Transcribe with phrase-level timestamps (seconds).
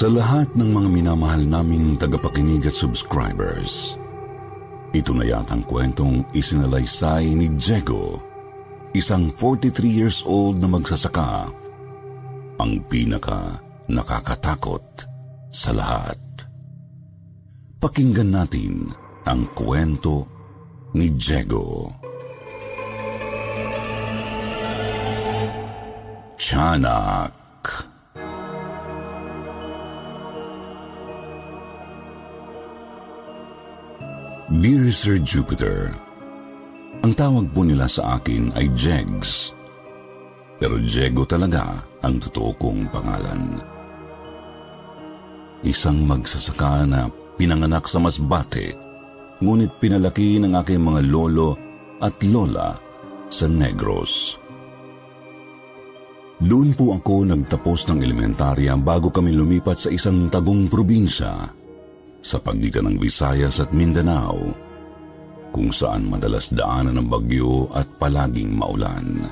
[0.00, 4.00] Sa lahat ng mga minamahal naming tagapakinig at subscribers,
[4.96, 8.16] ito na yatang kwentong isinalaysay ni Diego,
[8.96, 11.52] isang 43 years old na magsasaka,
[12.56, 13.60] ang pinaka
[13.92, 15.04] nakakatakot
[15.52, 16.16] sa lahat.
[17.76, 18.88] Pakinggan natin
[19.28, 20.24] ang kwento
[20.96, 21.92] ni Diego.
[26.40, 27.39] Tiyanak.
[34.60, 35.88] Dear Sir Jupiter,
[37.00, 39.56] ang tawag po nila sa akin ay Jegs.
[40.60, 43.56] Pero Diego talaga ang totoo kong pangalan.
[45.64, 47.08] Isang magsasaka na
[47.40, 48.76] pinanganak sa Masbate,
[49.40, 51.56] ngunit pinalaki ng aking mga lolo
[52.04, 52.76] at lola
[53.32, 54.36] sa Negros.
[56.36, 61.59] Doon po ako nagtapos ng elementarya bago kami lumipat sa isang tagong probinsya
[62.20, 64.52] sa pagitan ng Visayas at Mindanao,
[65.50, 69.26] kung saan madalas daanan ng bagyo at palaging maulan.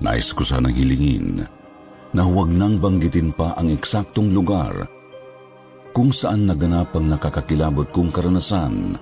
[0.00, 1.44] Nais ko sanang hilingin
[2.16, 4.88] na huwag nang banggitin pa ang eksaktong lugar
[5.90, 8.94] kung saan naganap ang nakakakilabot kong karanasan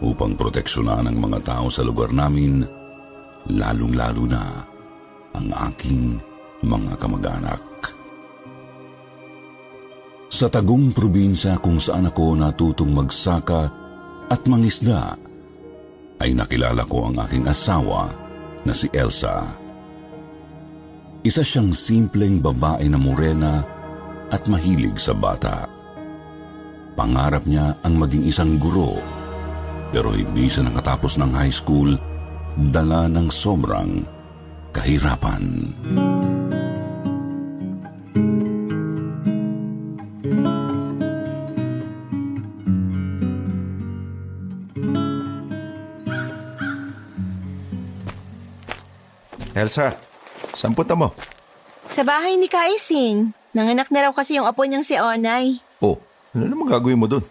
[0.00, 2.62] upang proteksyonan ang mga tao sa lugar namin,
[3.50, 4.44] lalong-lalo na
[5.34, 6.16] ang aking
[6.62, 7.95] mga kamag-anak.
[10.26, 13.62] Sa tagong probinsya kung saan ako natutong magsaka
[14.26, 15.14] at mangisda,
[16.18, 18.10] ay nakilala ko ang aking asawa
[18.66, 19.46] na si Elsa.
[21.22, 23.62] Isa siyang simpleng babae na morena
[24.30, 25.66] at mahilig sa bata.
[26.98, 28.98] Pangarap niya ang maging isang guro,
[29.94, 31.94] pero hindi siya nakatapos ng high school
[32.72, 34.02] dala ng sobrang
[34.74, 35.44] kahirapan.
[49.56, 49.96] Elsa,
[50.52, 51.16] saan punta mo?
[51.88, 53.32] Sa bahay ni Kaising.
[53.56, 55.64] Nanganak na raw kasi yung apo niyang si Onay.
[55.80, 55.96] Oh,
[56.36, 57.24] ano naman gagawin mo doon?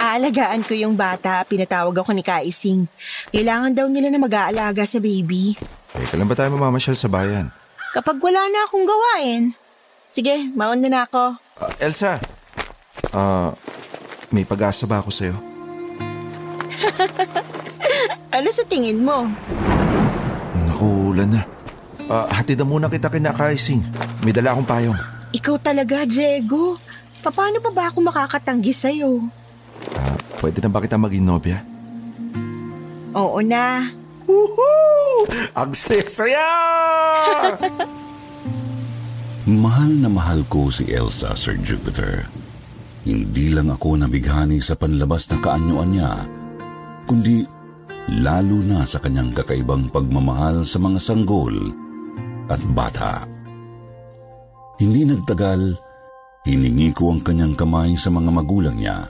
[0.00, 2.88] Aalagaan ko yung bata, pinatawag ako ni Kaising.
[3.28, 5.52] Kailangan daw nila na mag-aalaga sa baby.
[5.92, 7.52] Eh, kailan ba tayo mamamasyal sa bayan?
[7.92, 9.52] Kapag wala na akong gawain.
[10.08, 11.36] Sige, mauna na ako.
[11.60, 12.16] Ah, Elsa,
[13.12, 13.52] ah,
[14.32, 15.36] may pag-asa ba ako sa'yo?
[18.30, 19.26] Ano sa tingin mo?
[20.80, 21.44] Naku, ulan na.
[22.08, 23.84] Ah, hatid na muna kita kinakaising.
[24.24, 24.96] May dala akong payong.
[25.36, 26.80] Ikaw talaga, Diego.
[27.20, 29.28] Paano pa ba ako makakatanggi sa'yo?
[29.92, 31.60] Ah, pwede na ba kita maging nobya?
[33.12, 33.92] Oo na.
[34.24, 35.28] Woohoo!
[35.52, 36.48] Ang saya!
[39.60, 42.24] Mahal na mahal ko si Elsa, Sir Jupiter.
[43.04, 46.24] Hindi lang ako nabighani sa panlabas na kaanyuan niya,
[47.04, 47.59] kundi
[48.10, 51.54] lalo na sa kanyang kakaibang pagmamahal sa mga sanggol
[52.50, 53.22] at bata.
[54.82, 55.78] Hindi nagtagal,
[56.42, 59.06] hiningi ko ang kanyang kamay sa mga magulang niya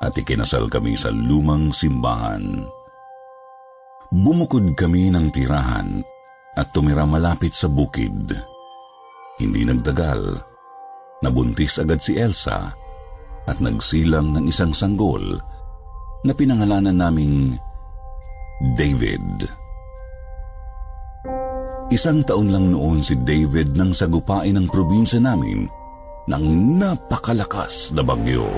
[0.00, 2.64] at ikinasal kami sa lumang simbahan.
[4.14, 6.00] Bumukod kami ng tirahan
[6.54, 8.30] at tumira malapit sa bukid.
[9.42, 10.38] Hindi nagtagal,
[11.26, 12.70] nabuntis agad si Elsa
[13.44, 15.34] at nagsilang ng isang sanggol
[16.24, 17.58] na pinangalanan naming
[18.72, 19.44] David.
[21.92, 25.68] Isang taon lang noon si David nang sagupain ng probinsya namin
[26.24, 26.44] ng
[26.80, 28.48] napakalakas na bagyo.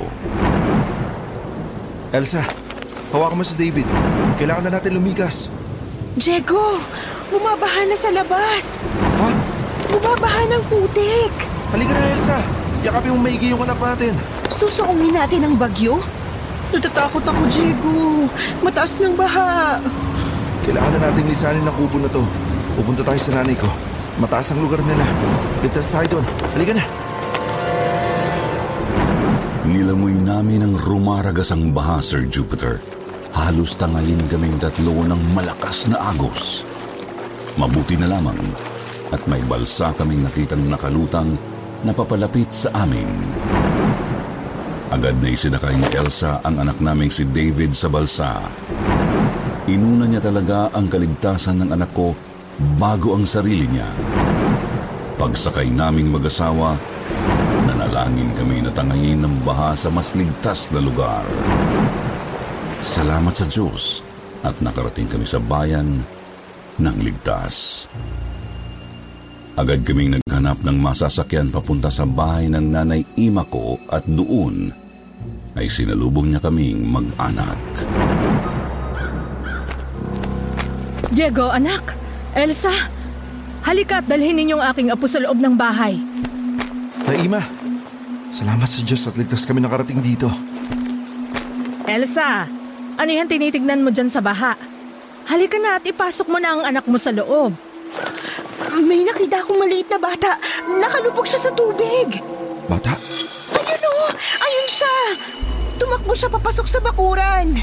[2.15, 2.47] Elsa,
[3.11, 3.91] hawakan mo si David.
[4.39, 5.51] Kailangan na natin lumigas.
[6.15, 6.79] Diego,
[7.35, 8.87] bumabaha na sa labas.
[8.95, 9.31] Ha?
[9.91, 11.35] Bumabaha ng putik.
[11.75, 12.39] Halika na, Elsa.
[12.87, 14.15] Yakapin mo maigi yung anak natin.
[14.47, 15.99] Susuungin natin ang bagyo?
[16.75, 18.27] Natatakot ako, Diego.
[18.63, 19.79] Mataas ng baha.
[20.67, 22.23] Kailangan na nating lisanin ang kubo na to.
[22.75, 23.71] Pupunta tayo sa nanay ko.
[24.19, 25.07] Mataas ang lugar nila.
[25.63, 26.27] Ligtas tayo doon.
[26.57, 26.85] Halika na.
[29.67, 32.79] Nilamoy namin ang rumaragas ang baha, Sir Jupiter.
[33.37, 36.65] halos tangayin kaming tatlo ng malakas na agos.
[37.61, 38.41] Mabuti na lamang
[39.13, 41.37] at may balsa kaming nakitang nakalutang
[41.85, 43.07] na papalapit sa amin.
[44.87, 48.39] Agad na isinakay ni Elsa ang anak naming si David sa balsa.
[49.67, 52.15] Inuna niya talaga ang kaligtasan ng anak ko
[52.79, 53.91] bago ang sarili niya.
[55.19, 56.79] Pagsakay naming mag-asawa,
[57.67, 61.27] nanalangin kami na tangayin ng baha sa mas ligtas na lugar.
[62.79, 64.07] Salamat sa Diyos
[64.47, 65.99] at nakarating kami sa bayan
[66.79, 67.91] ng ligtas.
[69.57, 74.69] Agad kaming naghanap ng masasakyan papunta sa bahay ng nanay ima ko at doon
[75.57, 77.57] ay sinalubong niya kaming mag-anak.
[81.09, 81.97] Diego, anak!
[82.37, 82.93] Elsa!
[83.65, 85.97] Halika at dalhin ninyong aking apo sa loob ng bahay.
[87.09, 87.41] Naima,
[88.29, 90.29] salamat sa Diyos at ligtas kami nakarating dito.
[91.89, 92.45] Elsa!
[93.01, 94.53] Ano yan tinitignan mo dyan sa baha?
[95.33, 97.57] Halika na at ipasok mo na ang anak mo sa loob.
[98.77, 100.37] May nakita akong maliit na bata.
[100.69, 102.21] Nakalubog siya sa tubig.
[102.69, 102.93] Bata,
[103.57, 103.95] Ayun o!
[104.17, 104.97] Ayun siya!
[105.77, 107.57] Tumakbo siya papasok sa bakuran.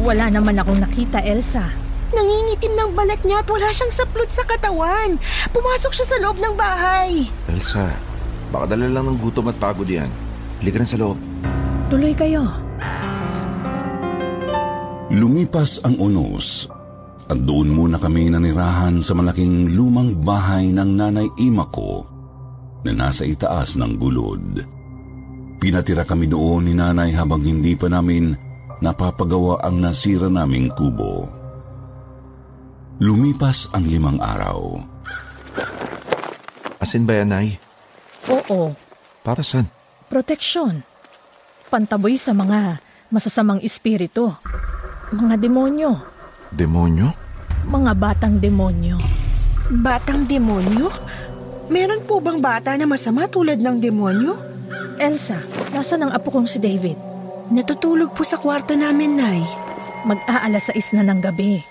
[0.00, 1.66] Wala naman akong nakita, Elsa.
[2.14, 5.18] Nangingitim ng balat niya at wala siyang saplot sa katawan.
[5.50, 7.26] Pumasok siya sa loob ng bahay.
[7.50, 7.90] Elsa,
[8.54, 10.10] baka dala lang ng gutom at pagod yan.
[10.62, 11.18] Halika na sa loob.
[11.90, 12.46] Tuloy kayo.
[15.10, 16.70] Lumipas ang unos
[17.26, 22.06] at doon muna kami nanirahan sa malaking lumang bahay ng nanay ima ko
[22.86, 24.62] na nasa itaas ng gulod.
[25.58, 28.30] Pinatira kami doon ni nanay habang hindi pa namin
[28.78, 31.26] napapagawa ang nasira naming kubo.
[33.02, 34.78] Lumipas ang limang araw.
[36.78, 37.48] Asin ba yan, Nay?
[38.30, 38.72] Oo,
[39.20, 39.66] Para saan?
[40.06, 40.86] proteksyon.
[41.66, 42.78] Pantaboy sa mga
[43.10, 44.30] masasamang espiritu.
[45.10, 45.92] Mga demonyo.
[46.54, 47.10] Demonyo?
[47.66, 49.02] Mga batang demonyo.
[49.82, 50.86] Batang demonyo?
[51.66, 54.38] Meron po bang bata na masama tulad ng demonyo?
[55.02, 55.42] Elsa,
[55.74, 56.94] nasa ang apo kong si David?
[57.50, 59.42] Natutulog po sa kwarto namin, Nay.
[60.06, 61.62] Mag-aalas sais na ng gabi.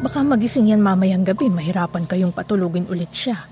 [0.00, 3.50] Baka magising yan mamayang gabi, mahirapan kayong patulugin ulit siya.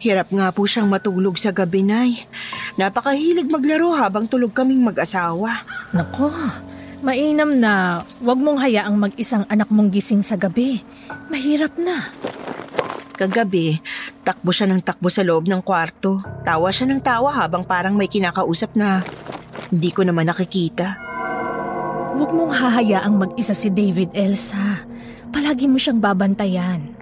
[0.00, 2.24] Hirap nga po siyang matulog sa gabi, Nay.
[2.78, 5.66] Napakahilig maglaro habang tulog kaming mag-asawa.
[5.92, 6.30] Nako,
[7.00, 10.84] mainam na wag mong hayaang mag-isang anak mong gising sa gabi.
[11.32, 12.12] Mahirap na.
[13.16, 13.76] Kagabi,
[14.24, 16.24] takbo siya ng takbo sa loob ng kwarto.
[16.44, 19.04] Tawa siya ng tawa habang parang may kinakausap na
[19.68, 20.96] hindi ko naman nakikita.
[22.16, 24.84] Huwag mong hahayaang mag-isa si David, Elsa.
[25.28, 26.96] Palagi mo siyang babantayan.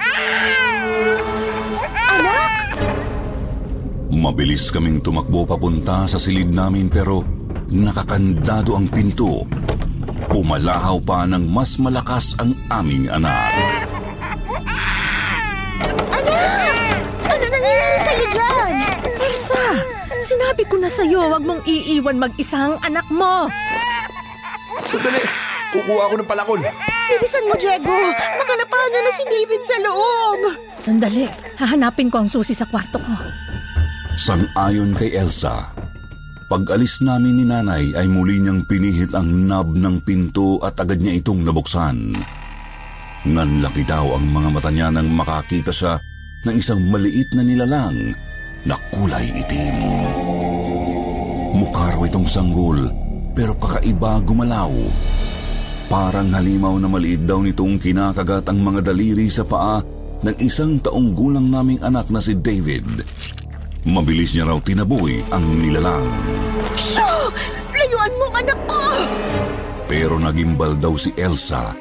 [4.19, 7.23] Mabilis kaming tumakbo papunta sa silid namin pero
[7.71, 9.47] nakakandado ang pinto.
[10.38, 13.50] Pumalahaw pa ng mas malakas ang aming anak.
[17.26, 18.73] Ano nangyayari sa'yo dyan?
[19.19, 19.67] Elsa,
[20.23, 23.50] sinabi ko na sa'yo, huwag mong iiwan mag-isa ang anak mo.
[24.87, 25.19] Sandali!
[25.75, 26.62] Kukuha ako ng palakol.
[27.11, 27.99] Bilisan mo, Diego.
[28.38, 30.40] Makalapahan niya na si David sa loob.
[30.79, 31.26] Sandali,
[31.58, 33.14] hahanapin ko ang susi sa kwarto ko.
[34.14, 35.75] Sang-ayon kay Elsa,
[36.49, 41.21] pag-alis namin ni nanay ay muli niyang pinihit ang knob ng pinto at agad niya
[41.21, 42.17] itong nabuksan.
[43.29, 46.00] Nanlaki daw ang mga mata niya nang makakita siya
[46.49, 48.17] ng isang maliit na nilalang
[48.64, 49.76] na kulay itim.
[51.61, 52.81] Mukha raw itong sanggol
[53.37, 54.73] pero kakaiba gumalaw.
[55.93, 59.85] Parang halimaw na maliit daw nitong kinakagat ang mga daliri sa paa
[60.25, 63.05] ng isang taong gulang naming anak na si David.
[63.88, 66.04] Mabilis niya raw tinaboy ang nilalang.
[66.76, 67.33] Shoo!
[67.73, 68.85] Layuan mo anak ko!
[69.88, 71.73] Pero nagimbal daw si Elsa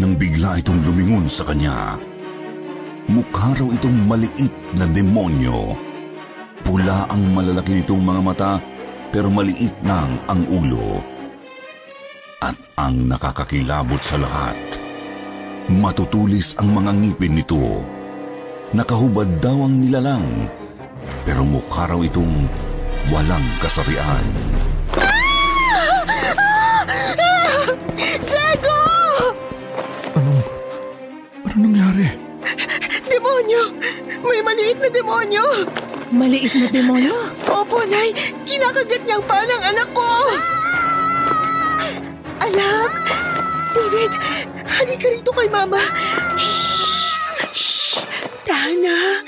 [0.00, 2.00] nang bigla itong lumingon sa kanya.
[3.12, 5.76] Mukha raw itong maliit na demonyo.
[6.64, 8.52] Pula ang malalaki nitong mga mata
[9.12, 11.04] pero maliit lang ang ulo.
[12.40, 14.56] At ang nakakakilabot sa lahat,
[15.68, 17.84] matutulis ang mga ngipin nito.
[18.72, 20.61] Nakahubad daw ang nilalang
[21.22, 22.50] pero mukha raw itong
[23.10, 24.26] walang kasarian.
[28.26, 28.80] Diego!
[30.18, 30.42] Anong...
[31.46, 32.06] Ano nangyari?
[33.06, 33.62] Demonyo!
[34.22, 35.46] May maliit na demonyo!
[36.12, 37.16] Maliit na demonyo.
[37.48, 38.12] Opo, Nay.
[38.44, 40.08] Kinakagat niya ang paa ng anak ko.
[42.42, 42.92] Anak!
[43.72, 44.12] David,
[44.68, 45.80] halika rito kay Mama.
[46.36, 47.16] Shh!
[47.56, 48.04] Shh!
[48.44, 49.21] Tana,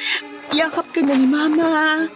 [0.54, 2.06] yakap ka na ni Mama.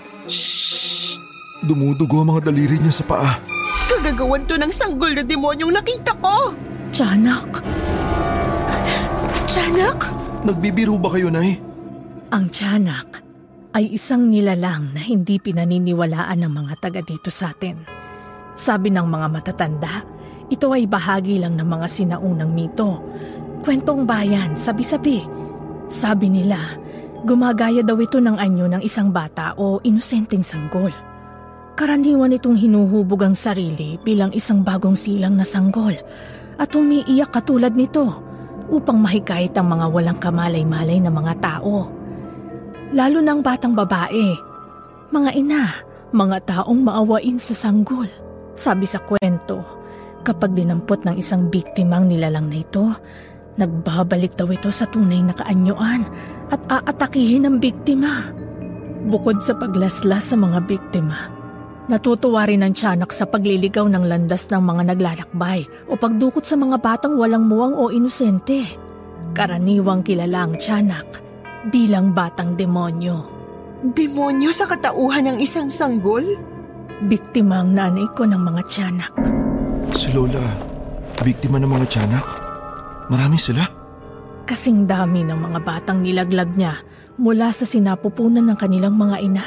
[1.67, 3.43] Dumudugo ang mga daliri niya sa paa.
[3.91, 6.55] Kagagawan to ng sanggol na demonyong nakita ko.
[6.95, 7.51] Tiyanak,
[9.51, 10.01] Tiyanak?
[10.47, 11.59] Nagbibiro ba kayo, Nay?
[12.31, 13.25] Ang tiyanak
[13.75, 17.77] ay isang nilalang na hindi pinaniniwalaan ng mga taga dito sa atin.
[18.55, 20.05] Sabi ng mga matatanda,
[20.49, 23.03] ito ay bahagi lang ng mga sinaunang mito.
[23.67, 25.25] Kwentong bayan, sabi-sabi.
[25.89, 26.59] Sabi nila,
[27.25, 30.91] gumagaya daw ito ng anyo ng isang bata o inosenteng sanggol.
[31.79, 35.95] Karaniwan itong hinuhubog ang sarili bilang isang bagong silang na sanggol
[36.59, 38.19] at umiiyak katulad nito
[38.69, 41.87] upang mahikayat ang mga walang kamalay-malay na mga tao.
[42.93, 44.35] Lalo ng batang babae,
[45.15, 45.65] mga ina,
[46.11, 48.09] mga taong maawain sa sanggol.
[48.59, 49.63] Sabi sa kwento,
[50.27, 52.91] kapag dinampot ng isang biktima ang nilalang na ito,
[53.59, 56.07] nagbabalik daw ito sa tunay na kaanyuan
[56.55, 58.31] at aatakihin ang biktima.
[59.11, 61.39] Bukod sa paglaslas sa mga biktima,
[61.89, 66.77] Natutuwa rin ang tiyanak sa pagliligaw ng landas ng mga naglalakbay o pagdukot sa mga
[66.85, 68.61] batang walang muwang o inosente.
[69.33, 71.25] Karaniwang kilala ang tiyanak
[71.73, 73.25] bilang batang demonyo.
[73.81, 76.37] Demonyo sa katauhan ng isang sanggol?
[77.09, 79.13] Biktima ang nanay ko ng mga tiyanak.
[79.97, 80.45] Si Lola,
[81.25, 82.48] biktima ng mga tiyanak?
[83.09, 83.65] Marami sila?
[84.49, 86.77] Kasing dami ng mga batang nilaglag niya
[87.21, 89.47] mula sa sinapupunan ng kanilang mga ina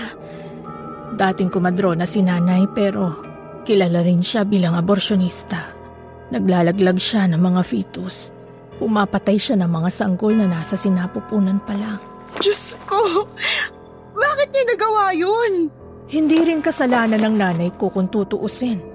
[1.11, 3.19] Dating kumadrona si nanay pero
[3.67, 5.59] kilala rin siya bilang aborsyonista.
[6.31, 8.31] Naglalaglag siya ng mga fetus.
[8.79, 11.99] Pumapatay siya ng mga sanggol na nasa sinapupunan pa lang.
[12.39, 13.27] Diyos ko!
[14.15, 15.67] Bakit niya nagawa yun?
[16.07, 18.90] Hindi rin kasalanan ng nanay ko kung tutuusin.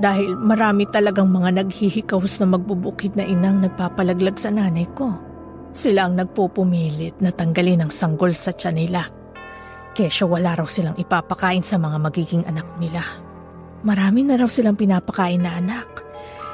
[0.00, 5.12] Dahil marami talagang mga naghihikaws na magbubukid na inang nagpapalaglag sa nanay ko.
[5.76, 9.20] Sila ang nagpupumilit na tanggalin ang sanggol sa tiyan nila
[9.90, 13.02] Kesyo wala raw silang ipapakain sa mga magiging anak nila.
[13.82, 16.06] Marami na raw silang pinapakain na anak.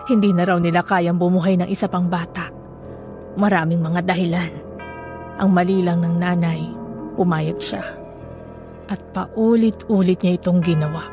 [0.08, 2.48] Hindi na raw nila kayang bumuhay ng isa pang bata.
[3.36, 4.52] Maraming mga dahilan.
[5.36, 6.64] Ang mali lang ng nanay,
[7.12, 7.84] pumayag siya.
[8.88, 11.04] At paulit-ulit niya itong ginawa.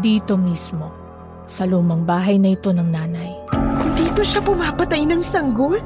[0.00, 1.03] Dito mismo,
[1.44, 3.32] sa lumang bahay na ito ng nanay.
[3.94, 5.78] Dito siya pumapatay ng sanggol?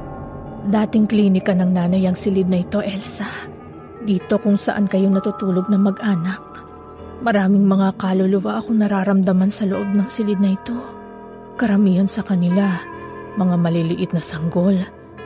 [0.69, 3.29] Dating klinika ng nanay ang silid na ito, Elsa.
[4.05, 6.45] Dito kung saan kayo natutulog na mag-anak.
[7.19, 10.77] Maraming mga kaluluwa akong nararamdaman sa loob ng silid na ito.
[11.59, 12.79] Karamihan sa kanila,
[13.35, 14.79] mga maliliit na sanggol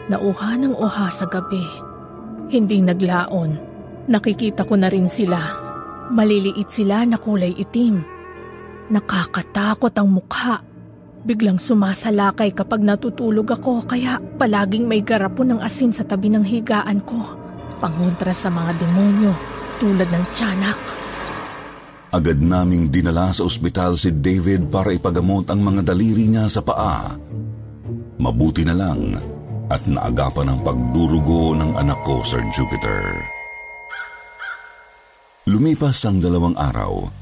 [0.09, 1.63] na uha ng uha sa gabi.
[2.49, 3.51] Hindi naglaon.
[4.09, 5.39] Nakikita ko na rin sila.
[6.13, 8.22] Maliliit sila na kulay itim.
[8.93, 10.61] Nakakatakot ang mukha.
[11.25, 17.01] Biglang sumasalakay kapag natutulog ako kaya palaging may garapon ng asin sa tabi ng higaan
[17.01, 17.43] ko
[17.83, 19.35] pangontra sa mga demonyo
[19.83, 20.79] tulad ng tiyanak.
[22.15, 27.11] Agad naming dinala sa ospital si David para ipagamot ang mga daliri niya sa paa.
[28.23, 29.19] Mabuti na lang
[29.73, 33.03] at naagapan ang pagdurugo ng anak ko, Sir Jupiter.
[35.49, 37.22] Lumipas ang dalawang araw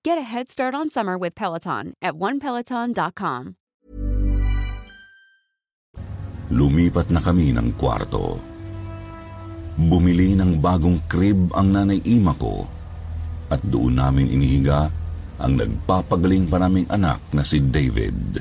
[0.00, 3.60] Get a head start on summer with Peloton at onepeloton.com.
[6.48, 8.40] Lumipat na kami ng kwarto.
[9.76, 12.64] Bumili ng bagong crib ang nanay ima ko
[13.52, 14.88] at doon namin inihiga
[15.36, 18.40] ang nagpapagaling pa naming anak na si David.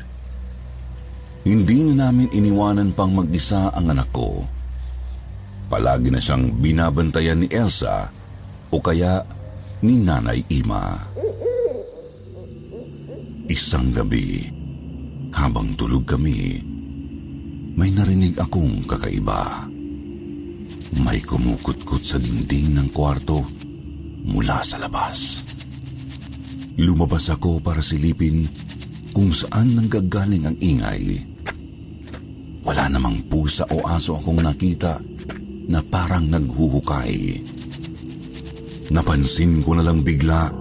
[1.43, 4.47] Hindi na namin iniwanan pang mag-isa ang anak ko.
[5.67, 8.07] Palagi na siyang binabantayan ni Elsa
[8.71, 9.27] o kaya
[9.83, 11.19] ni Nanay Ima.
[13.49, 14.45] Isang gabi,
[15.33, 16.61] habang tulog kami,
[17.73, 19.65] may narinig akong kakaiba.
[21.01, 23.41] May kumukutkot sa dingding ng kwarto
[24.29, 25.41] mula sa labas.
[26.77, 28.45] Lumabas ako para silipin
[29.17, 31.17] kung saan nanggagaling ang ingay.
[32.61, 35.01] Wala namang pusa o aso akong nakita
[35.73, 37.41] na parang naghuhukay.
[38.93, 40.53] Napansin ko na lang bigla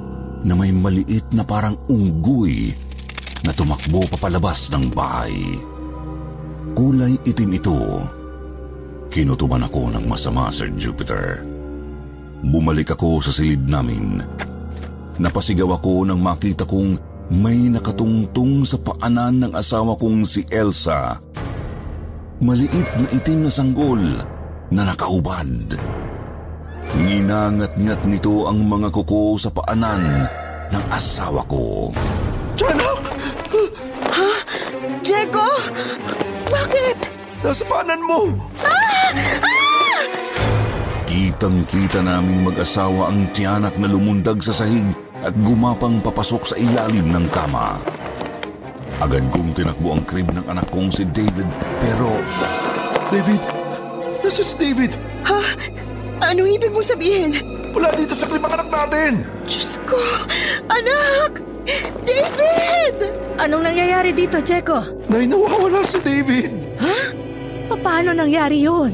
[0.45, 2.71] na may maliit na parang unggoy
[3.43, 5.35] na tumakbo papalabas ng bahay.
[6.75, 7.79] Kulay itim ito.
[9.09, 11.43] Kinutuban ako ng masama, Sir Jupiter.
[12.45, 14.23] Bumalik ako sa silid namin.
[15.19, 16.95] Napasigaw ako nang makita kong
[17.35, 21.19] may nakatungtong sa paanan ng asawa kong si Elsa.
[22.39, 24.03] Maliit na itim na sanggol
[24.71, 25.51] na nakaubad.
[26.97, 30.25] Nginangat-ngat nito ang mga kuko sa paanan
[30.73, 31.93] ng asawa ko.
[32.57, 33.05] Tiyanak!
[35.05, 35.49] Diego!
[36.49, 36.99] Bakit?
[37.45, 38.21] Nasa paanan mo!
[41.09, 44.89] Kitang-kita naming mag-asawa ang tiyanak na lumundag sa sahig
[45.25, 47.81] at gumapang papasok sa ilalim ng kama.
[48.99, 51.47] Agad kong tinakbo ang crib ng anak kong si David
[51.79, 52.19] pero
[53.09, 53.41] David!
[54.21, 54.93] Nasa si David?
[55.25, 55.39] Ha?
[56.19, 57.31] Anong ibig mo sabihin?
[57.71, 59.23] Wala dito sa klibang anak natin!
[59.47, 59.99] Diyos ko!
[60.67, 61.47] Anak!
[62.03, 62.97] David!
[63.39, 64.83] Anong nangyayari dito, Jeko?
[65.07, 66.67] Nay, nawawala si David!
[67.79, 68.91] Paano nangyari yun?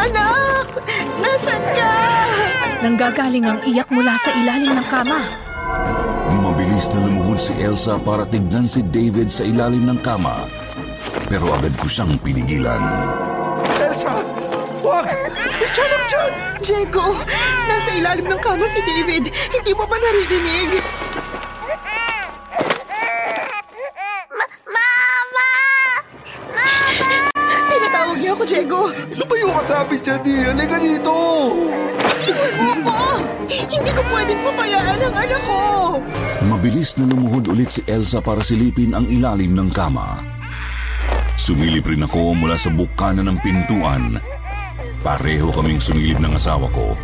[0.00, 0.66] Anak!
[1.20, 1.92] Nasaan ka?
[2.80, 5.20] Nanggagaling ang iyak mula sa ilalim ng kama.
[6.44, 10.63] mabilis na lumuhod si Elsa para tignan si David sa ilalim ng kama.
[11.28, 12.82] Pero agad ko siyang pinigilan.
[13.80, 14.20] Elsa!
[14.84, 15.08] Wag!
[15.74, 16.32] Tiyanak dyan!
[16.60, 17.16] Diego!
[17.66, 19.32] Nasa ilalim ng kama si David.
[19.32, 20.80] Hindi mo ba naririnig?
[27.68, 28.80] Tinatawag niya ako, Diego.
[29.16, 30.34] Lumayo ka sa amin dyan, di.
[30.44, 31.16] Halika dito!
[32.24, 33.00] Iwan mo ako!
[33.48, 35.60] Hindi ko pwedeng papayaan ang anak ko!
[36.44, 40.33] Mabilis na lumuhod ulit si Elsa para silipin ang ilalim ng kama.
[41.44, 44.16] Sumilip rin ako mula sa bukana ng pintuan.
[45.04, 46.96] Pareho kaming sumilip ng asawa ko.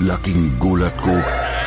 [0.00, 1.12] Laking gulat ko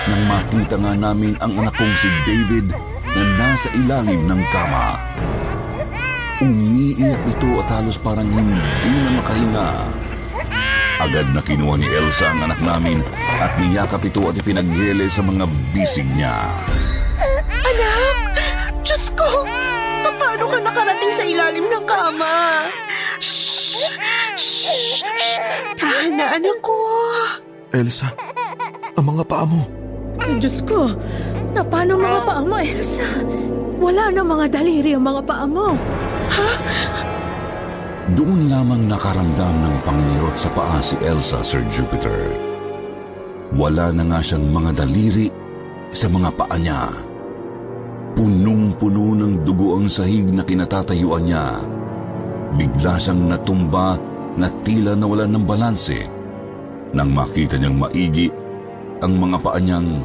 [0.10, 2.74] nang makita nga namin ang anak kong si David
[3.14, 4.98] na nasa ilalim ng kama.
[6.42, 9.70] Umiiyak ito at halos parang hindi na makahinga.
[11.06, 12.98] Agad na kinuha ni Elsa ang anak namin
[13.38, 16.34] at niyakap ito at ipinaghele sa mga bisig niya.
[20.76, 22.36] Nakarating sa ilalim ng kama?
[23.24, 23.88] Shh!
[24.36, 25.00] Shh!
[25.80, 26.76] Tahan na, anak ko.
[27.72, 28.12] Elsa,
[29.00, 29.64] ang mga paa mo.
[30.20, 30.92] Ay, Diyos ko!
[31.56, 33.08] Na paano mga paa mo, Elsa?
[33.80, 35.80] Wala na mga daliri ang mga paa mo.
[38.12, 42.36] Doon lamang nakaramdam ng pangirot sa paa si Elsa, Sir Jupiter.
[43.56, 45.32] Wala na nga siyang mga daliri
[45.96, 46.92] sa mga paa niya.
[48.16, 51.60] Punong-puno ng dugo ang sahig na kinatatayuan niya.
[52.56, 54.00] Bigla siyang natumba
[54.40, 56.08] na tila nawalan ng balanse.
[56.96, 58.32] Nang makita niyang maigi,
[59.04, 60.00] ang mga paa niyang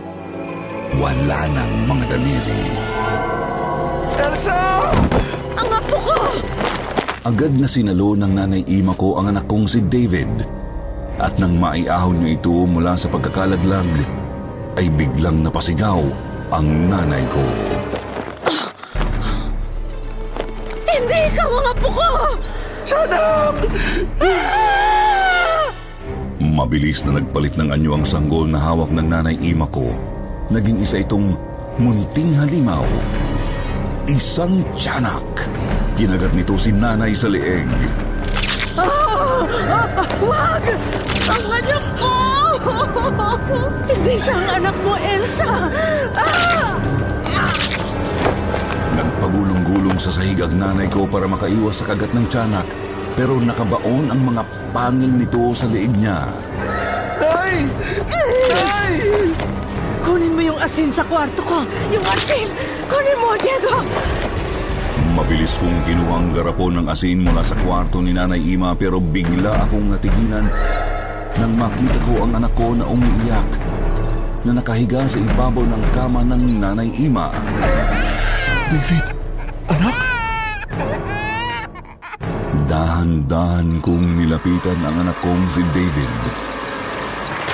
[0.98, 2.62] wala ng mga daliri.
[4.18, 4.58] Elsa!
[5.54, 6.18] Ang apo ko!
[7.30, 10.34] Agad na sinalo ng nanay Ima ko ang anak kong si David.
[11.22, 14.18] At nang maiahon niya ito mula sa pagkakalaglag,
[14.82, 16.02] ay biglang napasigaw
[16.50, 17.46] ang nanay ko.
[22.90, 23.54] Tiyanak!
[26.42, 29.94] Mabilis na nagpalit ng anyo ang sanggol na hawak ng nanay Ima ko.
[30.50, 31.38] Naging isa itong
[31.78, 32.82] munting halimaw.
[34.10, 35.22] Isang tiyanak.
[35.94, 37.70] Kinagat nito si nanay sa leeg.
[40.26, 40.64] Wag!
[41.30, 42.14] Ang anak ko!
[43.86, 45.50] Hindi siya ang anak mo, Elsa!
[50.20, 52.68] Nagpagulong-gulong sa sahig ang nanay ko para makaiwas sa kagat ng tiyanak.
[53.16, 56.28] Pero nakabaon ang mga pangil nito sa leeg niya.
[57.16, 57.64] Nay!
[58.52, 58.96] Nay!
[60.04, 61.64] Kunin mo yung asin sa kwarto ko!
[61.88, 62.52] Yung asin!
[62.84, 63.80] Kunin mo, Diego!
[65.16, 69.64] Mabilis kong kinuha ang garapon ng asin mula sa kwarto ni Nanay Ima pero bigla
[69.64, 70.46] akong natigilan
[71.40, 73.50] nang makita ko ang anak ko na umiiyak
[74.44, 77.32] na nakahiga sa ibabaw ng kama ng Nanay Ima.
[78.70, 79.06] David,
[79.72, 80.09] anak?
[83.00, 86.20] Dahan-dahan kong nilapitan ang anak kong si David.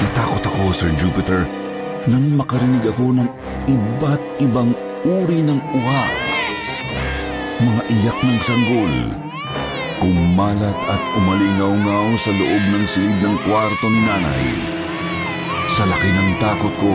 [0.03, 1.47] Natakot ako, Sir Jupiter,
[2.11, 3.31] nang makarinig ako ng
[3.71, 4.75] iba't ibang
[5.07, 6.05] uri ng uha.
[7.63, 8.95] Mga iyak ng sanggol.
[10.03, 14.51] Kumalat at umalingaw-ngaw sa loob ng silid ng kwarto ni nanay.
[15.71, 16.91] Sa laki ng takot ko,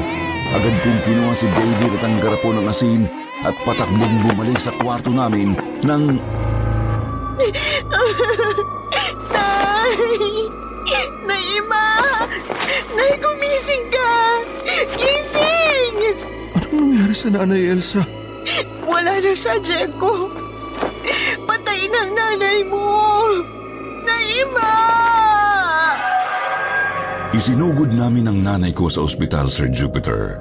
[0.59, 3.07] agad kong kinuha si David at ang garapon ng asin
[3.47, 5.55] at patakbong bumalik sa kwarto namin
[5.87, 6.19] nang
[9.33, 9.95] Nay!
[11.25, 11.87] Naima!
[12.93, 14.11] Nay, gumising ka!
[14.99, 15.71] Gising!
[17.21, 18.01] sa nanay Elsa?
[18.89, 20.31] Wala na siya, Jeko.
[21.45, 22.89] Patay na ang nanay mo.
[24.01, 24.73] Naima!
[27.31, 30.39] Isinugod namin ang nanay ko sa ospital, Sir Jupiter.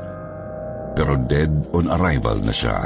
[0.97, 2.81] Pero dead on arrival na siya.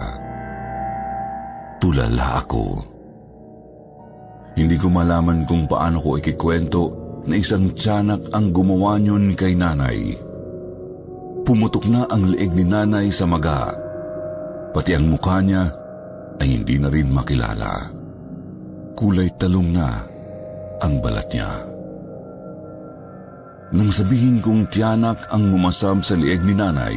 [1.79, 2.94] Tulala ako.
[4.55, 6.83] Hindi ko malaman kung paano ko ikikwento
[7.27, 10.15] na isang tiyanak ang gumawa niyon kay nanay.
[11.43, 13.75] Pumutok na ang leeg ni nanay sa maga.
[14.71, 15.67] Pati ang mukha niya
[16.39, 17.91] ay hindi na rin makilala.
[18.95, 19.89] Kulay talong na
[20.79, 21.51] ang balat niya.
[23.75, 26.95] Nang sabihin kong tiyanak ang ngumasam sa lieg ni nanay,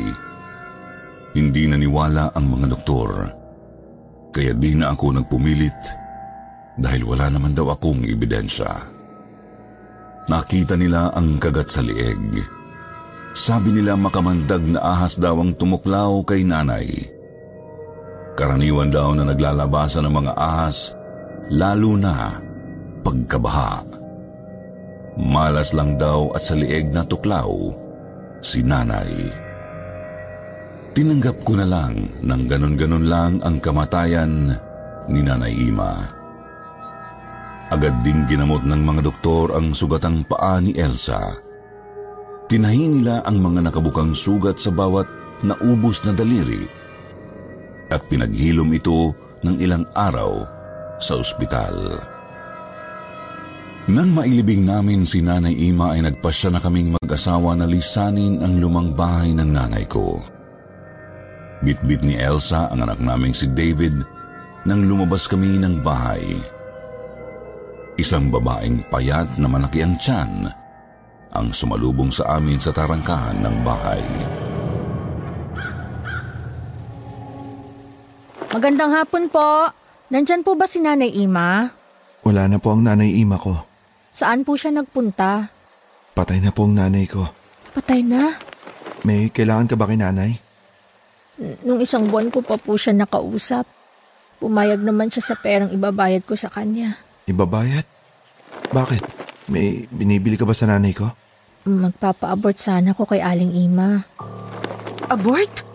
[1.34, 3.10] hindi naniwala ang mga doktor.
[4.30, 6.07] Kaya di na ako nagpumilit
[6.78, 8.70] dahil wala naman daw akong ebidensya.
[10.28, 12.38] Nakita nila ang kagat sa lieg.
[13.38, 16.90] Sabi nila makamandag na ahas daw ang tumuklaw kay nanay.
[18.38, 20.94] Karaniwan daw na naglalabasan ng mga ahas,
[21.50, 22.38] lalo na
[23.02, 23.82] pagkabaha.
[25.18, 27.50] Malas lang daw at sa lieg na tuklaw
[28.44, 29.10] si nanay.
[30.94, 34.50] Tinanggap ko na lang nang ganon-ganon lang ang kamatayan
[35.06, 36.17] ni Nanay Ima.
[37.68, 41.36] Agad ding ginamot ng mga doktor ang sugatang paa ni Elsa.
[42.48, 45.04] Tinahi nila ang mga nakabukang sugat sa bawat
[45.44, 46.64] naubos na daliri
[47.92, 49.12] at pinaghilom ito
[49.44, 50.48] ng ilang araw
[50.96, 52.00] sa ospital.
[53.92, 58.96] Nang mailibing namin si Nanay Ima ay nagpasya na kaming mag-asawa na lisanin ang lumang
[58.96, 60.24] bahay ng nanay ko.
[61.64, 63.96] Bitbit ni Elsa ang anak naming si David
[64.64, 66.36] nang lumabas kami ng bahay.
[67.98, 70.46] Isang babaeng payat na malaki ang tiyan
[71.34, 74.02] ang sumalubong sa amin sa tarangkahan ng bahay.
[78.50, 79.70] Magandang hapon po.
[80.10, 81.68] Nandyan po ba si Nanay Ima?
[82.24, 83.54] Wala na po ang nanay Ima ko.
[84.10, 85.46] Saan po siya nagpunta?
[86.14, 87.22] Patay na po ang nanay ko.
[87.76, 88.34] Patay na.
[89.06, 90.32] May kailangan ka ba kay nanay?
[91.38, 93.68] N- Nung isang buwan ko pa po siya nakausap.
[94.38, 96.98] Pumayag naman siya sa perang ibabayad ko sa kanya.
[97.28, 97.84] Ibabayad?
[98.72, 99.04] Bakit?
[99.52, 101.12] May binibili ka ba sa nanay ko?
[101.68, 104.00] Magpapa-abort sana ko kay Aling Ima.
[105.12, 105.68] Abort?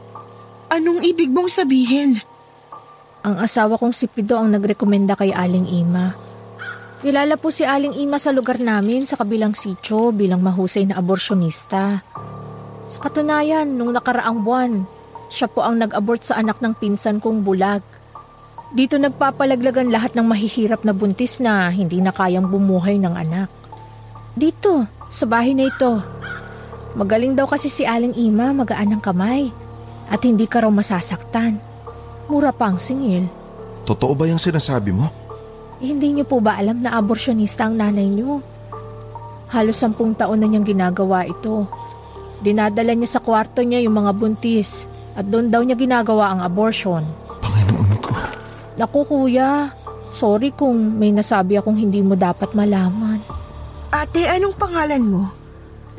[0.72, 2.16] Anong ibig mong sabihin?
[3.22, 6.16] Ang asawa kong si Pido ang nagrekomenda kay Aling Ima.
[7.04, 12.00] Kilala po si Aling Ima sa lugar namin sa kabilang sityo bilang mahusay na aborsyonista.
[12.88, 14.88] Sa katunayan, nung nakaraang buwan,
[15.28, 17.84] siya po ang nag-abort sa anak ng pinsan kong bulag.
[18.72, 23.52] Dito nagpapalaglagan lahat ng mahihirap na buntis na hindi na kayang bumuhay ng anak.
[24.32, 26.00] Dito, sa bahay na ito.
[26.96, 29.52] Magaling daw kasi si Aling Ima magaan ng kamay
[30.08, 31.61] at hindi ka raw masasaktan.
[32.32, 33.28] Mura pa ang singil.
[33.85, 35.12] Totoo ba yung sinasabi mo?
[35.85, 38.40] Eh, Hindi niyo po ba alam na aborsyonista ang nanay niyo?
[39.52, 41.68] Halos sampung taon na niyang ginagawa ito.
[42.40, 47.04] Dinadala niya sa kwarto niya yung mga buntis at doon daw niya ginagawa ang abortion.
[48.76, 49.68] Naku kuya,
[50.16, 53.20] sorry kung may nasabi akong hindi mo dapat malaman.
[53.92, 55.22] Ate, anong pangalan mo?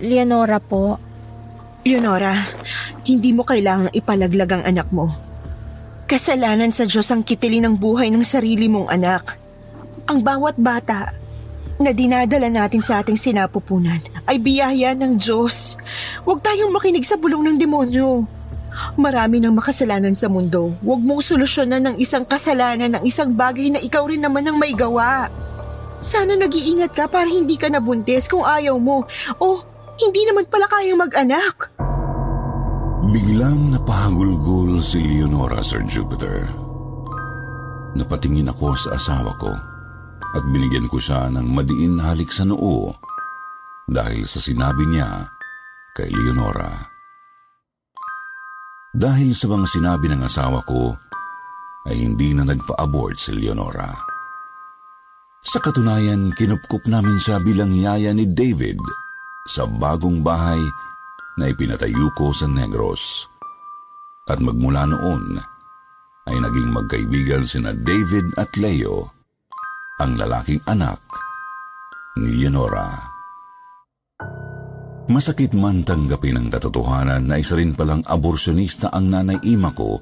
[0.01, 0.97] Leonora po,
[1.85, 2.33] Leonora,
[3.05, 5.11] hindi mo kailangang ipalaglag ang anak mo.
[6.09, 9.37] Kasalanan sa Diyos ang kitilin ng buhay ng sarili mong anak.
[10.09, 11.13] Ang bawat bata
[11.77, 15.75] na dinadala natin sa ating sinapupunan ay biyaya ng Diyos.
[16.23, 18.23] Huwag tayong makinig sa bulong ng demonyo.
[18.97, 20.73] Marami ng makasalanan sa mundo.
[20.81, 24.73] Huwag mong solusyonan ng isang kasalanan ng isang bagay na ikaw rin naman ang may
[24.73, 25.29] gawa.
[26.03, 29.07] Sana nag-iingat ka para hindi ka nabuntis kung ayaw mo.
[29.39, 29.63] O
[29.97, 31.71] hindi naman pala kayang mag-anak.
[33.13, 36.49] Biglang napahagulgol si Leonora, Sir Jupiter.
[37.93, 39.53] Napatingin ako sa asawa ko
[40.33, 42.89] at binigyan ko siya ng madiin halik sa noo
[43.85, 45.29] dahil sa sinabi niya
[45.93, 46.92] kay Leonora.
[48.93, 50.93] Dahil sa mga sinabi ng asawa ko,
[51.89, 53.89] ay hindi na nagpa-abort si Leonora.
[55.43, 58.77] Sa katunayan, kinupkup namin siya bilang yaya ni David
[59.49, 60.61] sa bagong bahay
[61.41, 63.27] na ipinatayo ko sa Negros.
[64.29, 65.41] At magmula noon
[66.29, 69.09] ay naging magkaibigan sina David at Leo,
[69.99, 71.01] ang lalaking anak
[72.15, 73.12] ni Leonora.
[75.03, 79.99] Masakit man tanggapin ang katotohanan na isa rin palang aborsyonista ang nanay ima ko,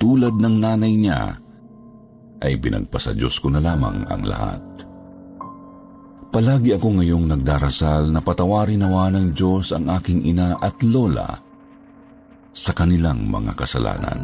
[0.00, 1.36] tulad ng nanay niya,
[2.40, 4.64] ay pinagpasa Diyos ko na lamang ang lahat.
[6.32, 11.30] Palagi ako ngayong nagdarasal na patawarin nawa ng Diyos ang aking ina at lola
[12.50, 14.20] sa kanilang mga kasalanan.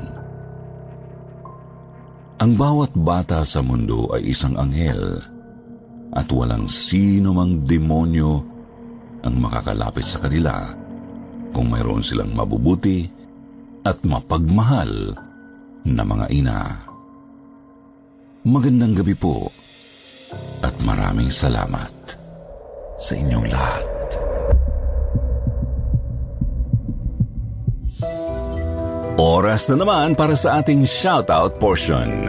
[2.40, 5.20] Ang bawat bata sa mundo ay isang anghel
[6.16, 8.59] at walang sino mang demonyo
[9.24, 10.64] ang makakalapit sa kanila
[11.50, 13.04] kung mayroon silang mabubuti
[13.84, 15.16] at mapagmahal
[15.88, 16.60] na mga ina.
[18.46, 19.52] Magandang gabi po
[20.64, 21.92] at maraming salamat
[22.96, 23.86] sa inyong lahat.
[29.20, 32.24] Oras na naman para sa ating shoutout portion.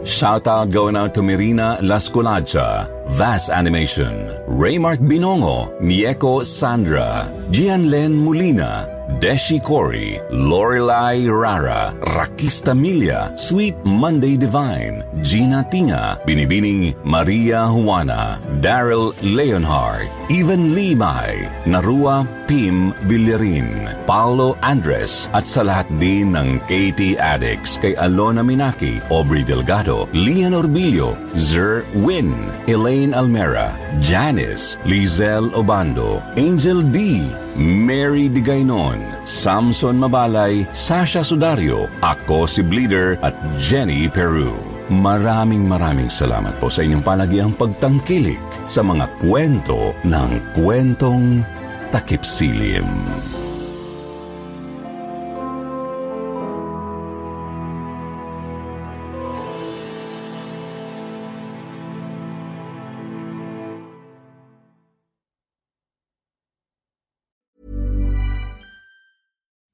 [0.00, 8.90] Shoutout going out to Mirina Lasculacha, Vas Animation, Raymark Binongo, Mieko Sandra, Gianlen Molina,
[9.22, 19.14] Deshi Corey, Lorelai Rara, Rakista Milia, Sweet Monday Divine, Gina Tinga, Binibining Maria Juana, Daryl
[19.22, 27.78] Leonhard, Even Limay, Narua Pim Villarin, Paulo Andres at sa lahat din ng KT Addicts
[27.78, 32.34] kay Alona Minaki, Aubrey Delgado, Lian Orbilio, Zer Win,
[32.66, 37.28] Elaine Almera, Janice, Lizelle Obando, Angel D,
[37.60, 44.56] Mary Digaynon, Samson Mabalay, Sasha Sudario, ako si Bleeder at Jenny Peru.
[44.88, 51.44] Maraming maraming salamat po sa inyong palagiang pagtangkilik sa mga kwento ng kwentong
[51.92, 52.88] takip silim.